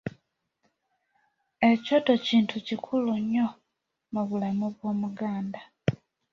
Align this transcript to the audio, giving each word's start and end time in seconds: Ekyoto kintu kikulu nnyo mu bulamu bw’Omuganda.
Ekyoto 1.69 2.13
kintu 2.25 2.55
kikulu 2.67 3.11
nnyo 3.23 3.47
mu 4.13 4.21
bulamu 4.27 4.65
bw’Omuganda. 4.75 5.61